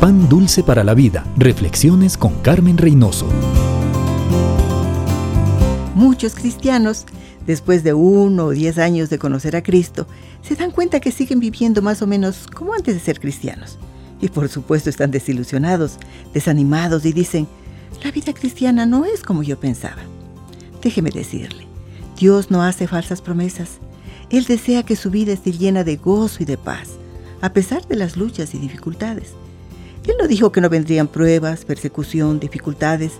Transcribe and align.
Pan 0.00 0.28
Dulce 0.28 0.62
para 0.62 0.84
la 0.84 0.94
Vida. 0.94 1.26
Reflexiones 1.36 2.16
con 2.16 2.32
Carmen 2.40 2.78
Reynoso. 2.78 3.26
Muchos 5.96 6.36
cristianos, 6.36 7.04
después 7.48 7.82
de 7.82 7.94
uno 7.94 8.44
o 8.44 8.50
diez 8.50 8.78
años 8.78 9.10
de 9.10 9.18
conocer 9.18 9.56
a 9.56 9.62
Cristo, 9.64 10.06
se 10.40 10.54
dan 10.54 10.70
cuenta 10.70 11.00
que 11.00 11.10
siguen 11.10 11.40
viviendo 11.40 11.82
más 11.82 12.00
o 12.00 12.06
menos 12.06 12.46
como 12.46 12.74
antes 12.74 12.94
de 12.94 13.00
ser 13.00 13.18
cristianos. 13.18 13.76
Y 14.20 14.28
por 14.28 14.48
supuesto 14.48 14.88
están 14.88 15.10
desilusionados, 15.10 15.98
desanimados 16.32 17.04
y 17.04 17.12
dicen, 17.12 17.48
la 18.04 18.12
vida 18.12 18.32
cristiana 18.32 18.86
no 18.86 19.04
es 19.04 19.24
como 19.24 19.42
yo 19.42 19.58
pensaba. 19.58 20.02
Déjeme 20.80 21.10
decirle, 21.10 21.66
Dios 22.16 22.52
no 22.52 22.62
hace 22.62 22.86
falsas 22.86 23.20
promesas. 23.20 23.78
Él 24.30 24.44
desea 24.44 24.84
que 24.84 24.94
su 24.94 25.10
vida 25.10 25.32
esté 25.32 25.50
llena 25.50 25.82
de 25.82 25.96
gozo 25.96 26.44
y 26.44 26.46
de 26.46 26.56
paz, 26.56 26.90
a 27.40 27.52
pesar 27.52 27.84
de 27.88 27.96
las 27.96 28.16
luchas 28.16 28.54
y 28.54 28.58
dificultades. 28.58 29.32
Él 30.06 30.14
no 30.20 30.28
dijo 30.28 30.52
que 30.52 30.60
no 30.60 30.68
vendrían 30.68 31.08
pruebas, 31.08 31.64
persecución, 31.64 32.40
dificultades. 32.40 33.12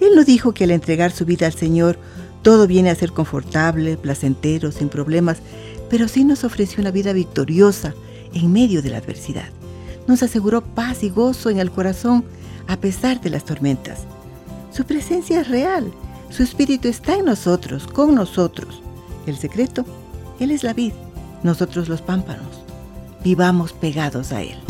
Él 0.00 0.14
no 0.14 0.24
dijo 0.24 0.52
que 0.52 0.64
al 0.64 0.70
entregar 0.70 1.12
su 1.12 1.24
vida 1.24 1.46
al 1.46 1.54
Señor 1.54 1.98
todo 2.42 2.66
viene 2.66 2.90
a 2.90 2.94
ser 2.94 3.12
confortable, 3.12 3.96
placentero, 3.96 4.72
sin 4.72 4.88
problemas, 4.88 5.38
pero 5.90 6.08
sí 6.08 6.24
nos 6.24 6.44
ofreció 6.44 6.80
una 6.80 6.90
vida 6.90 7.12
victoriosa 7.12 7.94
en 8.32 8.52
medio 8.52 8.80
de 8.80 8.90
la 8.90 8.98
adversidad. 8.98 9.50
Nos 10.06 10.22
aseguró 10.22 10.62
paz 10.62 11.02
y 11.02 11.10
gozo 11.10 11.50
en 11.50 11.58
el 11.58 11.70
corazón 11.70 12.24
a 12.66 12.76
pesar 12.76 13.20
de 13.20 13.30
las 13.30 13.44
tormentas. 13.44 14.00
Su 14.72 14.84
presencia 14.84 15.40
es 15.40 15.48
real, 15.48 15.92
su 16.30 16.42
espíritu 16.42 16.88
está 16.88 17.16
en 17.16 17.24
nosotros, 17.26 17.86
con 17.86 18.14
nosotros. 18.14 18.80
El 19.26 19.36
secreto, 19.36 19.84
Él 20.38 20.52
es 20.52 20.62
la 20.62 20.72
vid, 20.72 20.92
nosotros 21.42 21.88
los 21.88 22.00
pámpanos. 22.00 22.62
Vivamos 23.22 23.72
pegados 23.72 24.32
a 24.32 24.42
Él. 24.42 24.69